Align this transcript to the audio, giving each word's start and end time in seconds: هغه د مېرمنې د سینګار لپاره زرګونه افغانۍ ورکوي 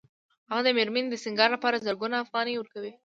هغه 0.49 0.61
د 0.65 0.69
مېرمنې 0.77 1.09
د 1.11 1.15
سینګار 1.23 1.49
لپاره 1.55 1.83
زرګونه 1.85 2.15
افغانۍ 2.25 2.53
ورکوي 2.57 2.91